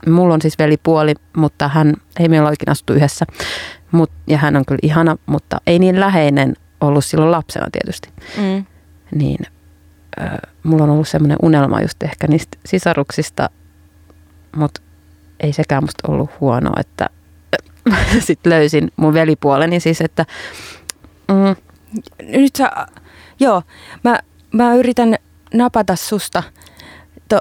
[0.06, 3.26] Mulla on siis velipuoli, mutta hän ei meillä oikein astu yhdessä.
[3.92, 8.08] Mut, ja hän on kyllä ihana, mutta ei niin läheinen ollut silloin lapsena tietysti.
[8.36, 8.64] Mm.
[9.14, 9.46] Niin
[10.20, 10.30] äh,
[10.62, 13.50] mulla on ollut semmoinen unelma just ehkä niistä sisaruksista,
[14.56, 14.80] mutta
[15.40, 17.06] ei sekään musta ollut huono, että
[18.26, 20.26] sitten löysin mun velipuoleni siis, että
[21.28, 21.56] mm,
[22.22, 22.70] Nyt sä,
[23.40, 23.62] joo,
[24.04, 24.18] mä,
[24.52, 25.14] mä yritän
[25.54, 26.42] napata susta.
[27.28, 27.40] To,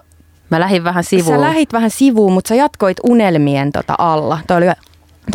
[0.49, 1.36] mä lähdin vähän sivuun.
[1.36, 4.39] Sä lähit vähän sivuun, mutta sä jatkoit unelmien tota alla.
[4.47, 4.65] Toi oli,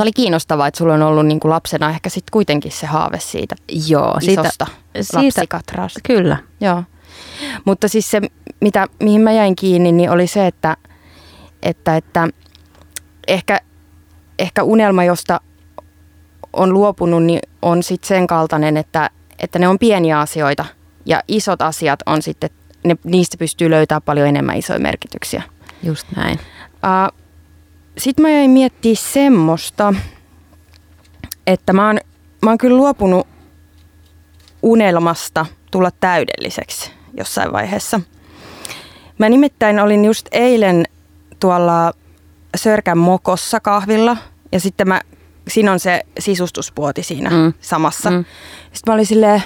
[0.00, 3.54] oli kiinnostavaa, että sulla on ollut niinku lapsena ehkä sitten kuitenkin se haave siitä
[3.88, 4.66] Joo, siitä, isosta
[5.02, 6.00] siitä, lapsikatrasta.
[6.06, 6.36] kyllä.
[6.60, 6.82] Joo.
[7.64, 8.20] Mutta siis se,
[8.60, 10.76] mitä, mihin mä jäin kiinni, niin oli se, että,
[11.62, 12.28] että, että
[13.28, 13.60] ehkä,
[14.38, 15.40] ehkä unelma, josta
[16.52, 20.64] on luopunut, niin on sitten sen kaltainen, että, että ne on pieniä asioita
[21.06, 22.50] ja isot asiat on sitten,
[22.84, 25.42] ne, niistä pystyy löytämään paljon enemmän isoja merkityksiä.
[25.82, 26.38] Just näin.
[26.72, 27.18] Uh,
[27.98, 29.94] Sitten mä jäin miettiä semmoista,
[31.46, 31.98] että mä oon,
[32.42, 33.26] mä oon kyllä luopunut
[34.62, 38.00] unelmasta tulla täydelliseksi jossain vaiheessa.
[39.18, 40.84] Mä nimittäin olin just eilen
[41.40, 41.92] tuolla
[42.56, 44.16] Sörkän mokossa kahvilla
[44.52, 45.00] ja sitten mä,
[45.48, 47.52] siinä on se sisustuspuoti siinä Mm.
[47.60, 48.10] samassa.
[48.10, 48.24] Mm.
[48.72, 49.42] Sitten mä olin silleen,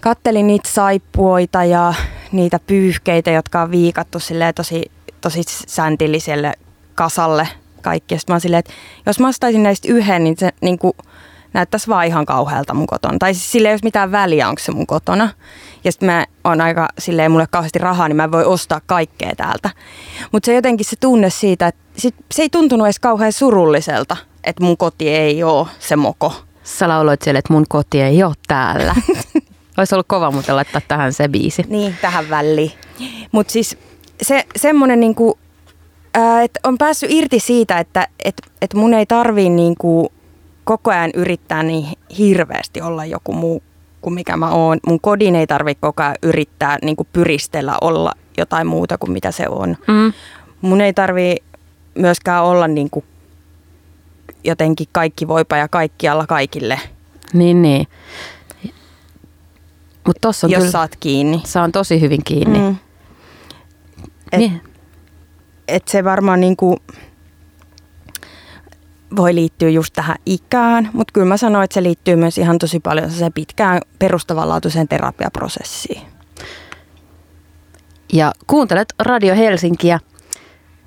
[0.00, 1.94] kattelin niitä saippuoita ja
[2.32, 4.82] niitä pyyhkeitä, jotka on viikattu silleen tosi,
[5.20, 6.52] tosi säntilliselle
[6.94, 7.48] kasalle
[7.82, 8.18] kaikki.
[8.18, 8.72] Sitten mä silleen, että
[9.06, 10.92] jos mä ostaisin näistä yhden, niin se niin kuin,
[11.52, 13.18] näyttäisi vaan ihan kauhealta mun kotona.
[13.18, 15.28] Tai siis sille ei olisi mitään väliä, onko se mun kotona.
[15.84, 19.70] Ja sitten mä oon aika silleen, mulle kauheasti rahaa, niin mä voi ostaa kaikkea täältä.
[20.32, 24.64] Mutta se jotenkin se tunne siitä, että sit, se ei tuntunut edes kauhean surulliselta, että
[24.64, 26.32] mun koti ei ole se moko.
[26.62, 28.94] Sä lauloit siellä, että mun koti ei ole täällä.
[29.78, 31.62] Olisi ollut kova muuten laittaa tähän se biisi.
[31.68, 32.72] Niin, tähän väliin.
[33.32, 33.78] Mutta siis
[34.22, 35.38] se, semmoinen, niinku,
[36.44, 40.12] että on päässyt irti siitä, että et, et mun ei tarvii niinku,
[40.64, 41.86] koko ajan yrittää niin
[42.18, 43.62] hirveästi olla joku muu
[44.00, 44.78] kuin mikä mä oon.
[44.86, 49.48] Mun kodin ei tarvitse koko ajan yrittää niinku, pyristellä olla jotain muuta kuin mitä se
[49.48, 49.76] on.
[49.88, 50.12] Mm.
[50.60, 51.36] Mun ei tarvii
[51.94, 53.04] myöskään olla niinku,
[54.44, 56.80] jotenkin kaikki voipa ja kaikkialla kaikille,
[57.32, 57.86] Niin, niin.
[60.06, 61.42] Mutta tossa on jos kyllä, saat kiinni.
[61.44, 62.58] saan tosi hyvin kiinni.
[62.58, 62.76] Mm.
[64.32, 64.60] Et- Niin.
[65.68, 66.76] että se varmaan niinku
[69.16, 72.80] voi liittyä just tähän ikään, mutta kyllä mä sanoin, että se liittyy myös ihan tosi
[72.80, 76.02] paljon se pitkään perustavanlaatuiseen terapiaprosessiin.
[78.12, 80.00] Ja kuuntelet Radio Helsinkiä.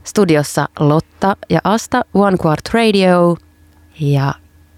[0.04, 3.38] Studiossa Lotta ja Asta, One Quart Radio.
[4.00, 4.34] Ja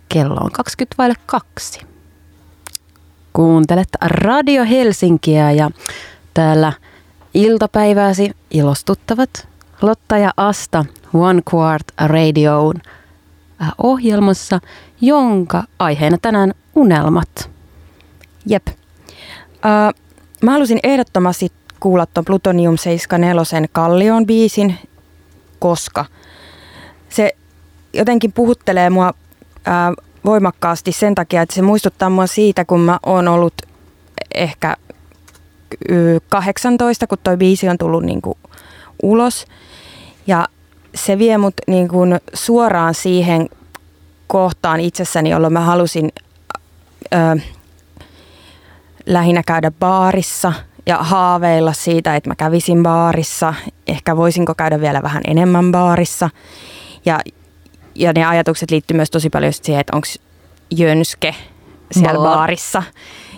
[0.09, 1.81] kello on 20 vaille kaksi.
[3.33, 5.71] Kuuntelet Radio Helsinkiä ja
[6.33, 6.73] täällä
[7.33, 9.47] iltapäivääsi ilostuttavat
[9.81, 12.75] Lotta ja Asta One Quart Radioon
[13.61, 14.59] äh, ohjelmassa,
[15.01, 17.49] jonka aiheena tänään unelmat.
[18.45, 18.67] Jep.
[18.67, 19.93] Uh,
[20.43, 24.77] mä halusin ehdottomasti kuulla tuon Plutonium 74 Kallion biisin,
[25.59, 26.05] koska
[27.09, 27.35] se
[27.93, 29.13] jotenkin puhuttelee mua
[29.65, 29.93] ää,
[30.25, 33.53] voimakkaasti sen takia, että se muistuttaa mua siitä, kun mä oon ollut
[34.35, 34.77] ehkä
[35.89, 38.37] y, 18, kun toi biisi on tullut niinku
[39.03, 39.45] ulos.
[40.27, 40.47] Ja
[40.95, 41.99] se vie mut niinku
[42.33, 43.49] suoraan siihen
[44.27, 46.09] kohtaan itsessäni, jolloin mä halusin
[47.13, 47.41] ö,
[49.05, 50.53] lähinnä käydä baarissa
[50.85, 53.53] ja haaveilla siitä, että mä kävisin baarissa.
[53.87, 56.29] Ehkä voisinko käydä vielä vähän enemmän baarissa.
[57.05, 57.19] Ja,
[57.99, 60.07] ja ne ajatukset liittyy myös tosi paljon siihen, että onko
[60.71, 61.35] jönske
[61.91, 62.37] siellä Baar.
[62.37, 62.83] baarissa.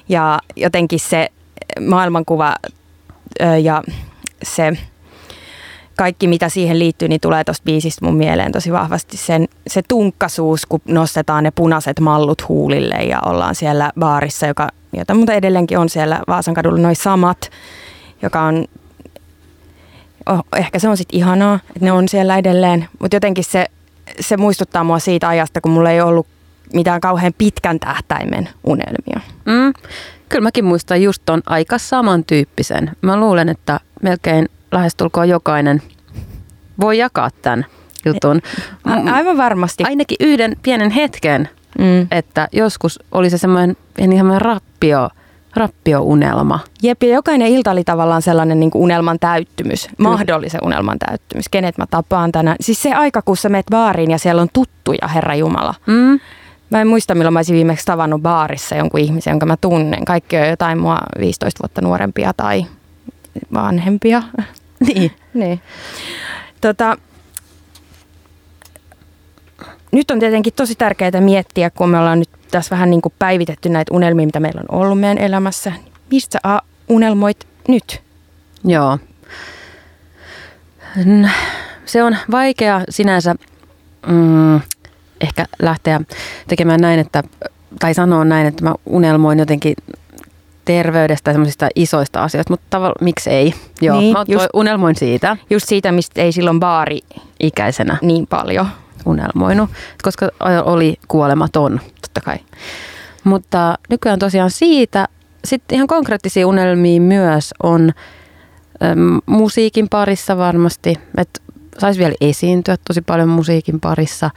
[0.10, 1.30] Ja jotenkin se
[1.80, 2.56] maailmankuva
[3.62, 3.84] ja
[4.43, 4.78] se
[5.97, 9.17] kaikki, mitä siihen liittyy, niin tulee tuosta biisistä mun mieleen tosi vahvasti.
[9.17, 15.13] Sen, se tunkkasuus, kun nostetaan ne punaiset mallut huulille ja ollaan siellä baarissa, joka, jota
[15.13, 17.52] mutta edelleenkin on siellä Vaasan kadulla noin samat,
[18.21, 18.65] joka on,
[20.30, 23.65] oh, ehkä se on sitten ihanaa, että ne on siellä edelleen, mutta jotenkin se,
[24.19, 26.28] se muistuttaa mua siitä ajasta, kun mulla ei ollut
[26.74, 29.19] mitään kauhean pitkän tähtäimen unelmia.
[29.45, 29.74] Mm.
[30.30, 32.91] Kyllä mäkin muistan just ton aika samantyyppisen.
[33.02, 35.82] Mä luulen, että melkein lähestulkoon jokainen
[36.82, 37.65] voi jakaa tämän
[38.06, 38.41] jutun.
[38.84, 39.84] A- aivan varmasti.
[39.84, 42.08] Ainakin yhden pienen hetken, Mm.
[42.12, 45.10] että joskus oli se semmoinen pieni semmoinen rappio,
[45.55, 46.59] rappio-unelma.
[46.83, 51.49] Jep, ja jokainen ilta oli tavallaan sellainen niin kuin unelman täyttymys, mahdollisen unelman täyttymys.
[51.49, 52.57] Kenet mä tapaan tänään.
[52.59, 55.73] Siis se aika, kun sä meet baariin ja siellä on tuttuja, Herra Jumala.
[55.85, 56.19] Mm.
[56.69, 60.05] Mä en muista, milloin mä olisin viimeksi tavannut baarissa jonkun ihmisen, jonka mä tunnen.
[60.05, 62.65] Kaikki on jotain mua 15 vuotta nuorempia tai
[63.53, 64.23] vanhempia.
[64.79, 65.11] Niin.
[65.33, 65.61] niin.
[66.61, 66.97] Tota,
[69.91, 73.69] nyt on tietenkin tosi tärkeää miettiä, kun me ollaan nyt tässä vähän niin kuin päivitetty
[73.69, 75.71] näitä unelmia, mitä meillä on ollut meidän elämässä.
[76.12, 78.01] Mistä sä unelmoit nyt?
[78.63, 78.97] Joo.
[81.86, 83.36] Se on vaikea sinänsä
[84.08, 84.60] mm,
[85.21, 86.01] ehkä lähteä
[86.47, 87.23] tekemään näin, että,
[87.80, 89.73] tai sanoa näin, että mä unelmoin jotenkin
[90.65, 93.54] terveydestä ja semmoisista isoista asioista, mutta tavallaan miksi ei?
[93.82, 95.38] Joo, niin, mä just, unelmoin siitä.
[95.49, 96.99] Just siitä, mistä ei silloin baari
[97.39, 98.67] ikäisenä niin paljon
[99.05, 99.69] unelmoinut,
[100.03, 100.29] koska
[100.65, 101.79] oli kuolematon.
[102.01, 102.37] Totta kai.
[103.23, 105.07] Mutta nykyään tosiaan siitä,
[105.45, 107.91] sitten ihan konkreettisia unelmia myös on
[108.83, 111.41] äm, musiikin parissa varmasti, että
[111.77, 114.29] saisi vielä esiintyä tosi paljon musiikin parissa,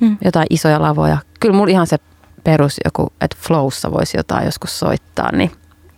[0.00, 0.18] mm.
[0.24, 1.18] jotain isoja lavoja.
[1.40, 1.96] Kyllä mulla ihan se
[2.44, 5.50] perus joku, että flowssa voisi jotain joskus soittaa, niin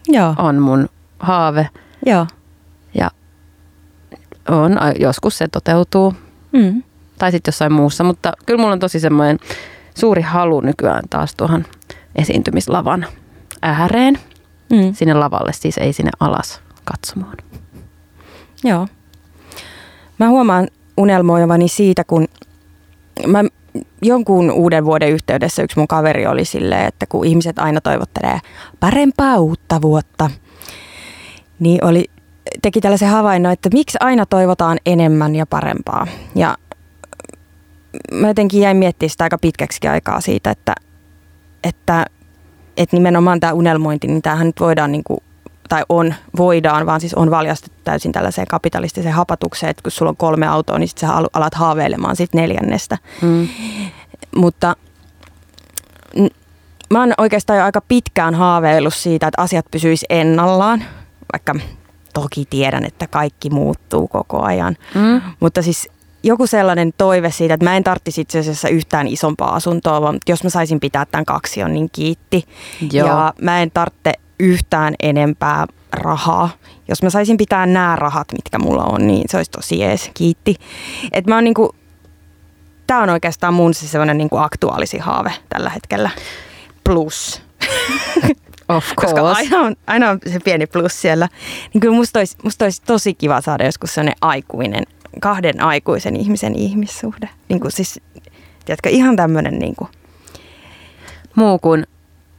[0.08, 0.34] Joo.
[0.38, 1.68] on mun haave.
[2.06, 2.26] Joo.
[2.94, 3.10] Ja
[4.48, 6.14] on, joskus se toteutuu.
[6.52, 6.82] Mm.
[7.18, 9.38] Tai sitten jossain muussa, mutta kyllä mulla on tosi semmoinen
[9.94, 11.64] suuri halu nykyään taas tuohon
[12.16, 13.06] esiintymislavan
[13.62, 14.18] ääreen.
[14.72, 14.94] Mm.
[14.94, 17.36] Sinne lavalle, siis ei sinne alas katsomaan.
[18.64, 18.88] Joo.
[20.18, 22.28] Mä huomaan unelmoivani siitä, kun
[23.26, 23.44] mä
[24.02, 28.40] jonkun uuden vuoden yhteydessä yksi mun kaveri oli silleen, että kun ihmiset aina toivottelee
[28.80, 30.30] parempaa uutta vuotta,
[31.58, 32.04] niin oli,
[32.62, 36.06] teki tällaisen havainnon, että miksi aina toivotaan enemmän ja parempaa.
[36.34, 36.56] Ja
[38.12, 40.74] mä jotenkin jäin miettimään sitä aika pitkäksi aikaa siitä, että,
[41.64, 42.06] että,
[42.76, 45.20] että nimenomaan tämä unelmointi, niin tämähän nyt voidaan niin kuin,
[45.68, 50.16] tai on, voidaan, vaan siis on valjastettu täysin tällaiseen kapitalistiseen hapatukseen, että kun sulla on
[50.16, 52.98] kolme autoa, niin sitten sä alat haaveilemaan sit neljännestä.
[53.22, 53.48] Mm.
[54.36, 54.76] Mutta
[56.90, 60.84] mä oon oikeastaan jo aika pitkään haaveillut siitä, että asiat pysyis ennallaan,
[61.32, 61.54] vaikka
[62.14, 64.76] toki tiedän, että kaikki muuttuu koko ajan.
[64.94, 65.20] Mm.
[65.40, 65.88] Mutta siis
[66.22, 70.44] joku sellainen toive siitä, että mä en tarvitsisi itse asiassa yhtään isompaa asuntoa, vaan jos
[70.44, 72.44] mä saisin pitää tämän kaksion, niin kiitti.
[72.92, 73.08] Joo.
[73.08, 76.50] Ja mä en tarvitse yhtään enempää rahaa.
[76.88, 80.56] Jos mä saisin pitää nämä rahat, mitkä mulla on, niin se olisi tosi jees, kiitti.
[81.12, 81.74] Et mä oon niinku,
[82.86, 86.10] tää on oikeastaan mun se sellainen niinku aktuaalisi haave tällä hetkellä.
[86.84, 87.42] Plus.
[88.68, 89.14] Of course.
[89.14, 91.28] Koska aina on, aina on se pieni plus siellä.
[91.74, 94.84] Niin kyllä musta olisi, musta olisi tosi kiva saada joskus sellainen aikuinen
[95.20, 97.28] kahden aikuisen ihmisen ihmissuhde.
[97.48, 98.00] Niin kuin siis,
[98.64, 99.90] tiedätkö, ihan tämmöinen niin kuin.
[101.34, 101.86] Muu kuin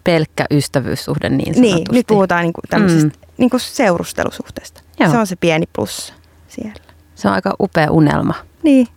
[0.03, 1.75] pelkkä ystävyyssuhde niin sanotusti.
[1.75, 3.33] Niin, nyt puhutaan niin kuin tämmöisestä mm.
[3.37, 4.81] niin kuin seurustelusuhteesta.
[4.99, 5.11] Joo.
[5.11, 6.13] Se on se pieni plus
[6.47, 6.83] siellä.
[7.15, 8.33] Se on aika upea unelma.
[8.63, 8.87] Niin.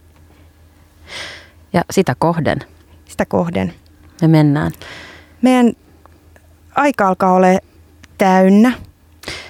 [1.73, 2.59] Ja sitä kohden.
[3.09, 3.75] Sitä kohden.
[4.23, 4.73] Me mennään.
[5.43, 5.73] Meidän
[6.75, 7.47] aika alkaa olla
[8.19, 8.73] täynnä.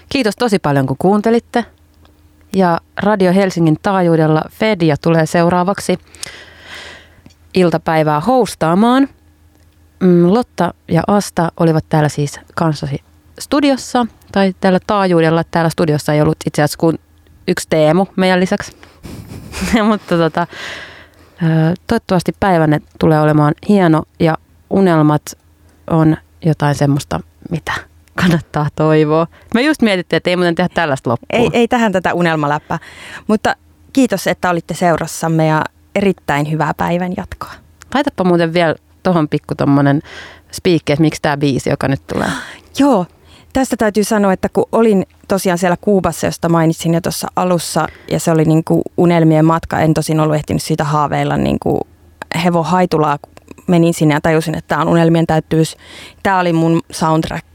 [0.09, 1.64] Kiitos tosi paljon kun kuuntelitte
[2.53, 5.99] ja Radio Helsingin taajuudella Fedia tulee seuraavaksi
[7.55, 9.09] iltapäivää hostaamaan.
[10.01, 13.03] Mm, Lotta ja Asta olivat täällä siis kanssasi
[13.41, 15.45] studiossa, tai täällä taajuudella.
[15.45, 16.99] Täällä studiossa ei ollut itse asiassa kuin
[17.49, 18.77] yksi Teemu meidän lisäksi.
[19.88, 20.47] Mutta tota,
[21.87, 24.38] toivottavasti päivänne tulee olemaan hieno ja
[24.71, 25.23] unelmat
[25.91, 27.73] on jotain semmoista, mitä
[28.23, 29.27] kannattaa toivoa.
[29.55, 31.27] Me just mietittiin, että ei muuten tehdä tällaista loppua.
[31.31, 32.79] Ei, ei tähän tätä unelmaläppää.
[33.27, 33.57] Mutta
[33.93, 37.51] kiitos, että olitte seurassamme ja erittäin hyvää päivän jatkoa.
[37.95, 40.03] Laitapa muuten vielä tuohon pikku tommonen
[40.53, 42.29] spiikki, että miksi tämä biisi, joka nyt tulee.
[42.79, 43.07] Joo,
[43.53, 48.21] tästä täytyy sanoa, että kun olin tosiaan siellä Kuubassa, josta mainitsin jo tuossa alussa, ja
[48.21, 51.81] se oli niin kuin unelmien matka, en tosin ollut ehtinyt siitä haaveilla niin kuin
[52.45, 53.19] hevo haitulaa,
[53.67, 55.77] menin sinne ja tajusin, että tämä on unelmien täyttyys.
[56.23, 57.47] Tämä oli mun soundtrack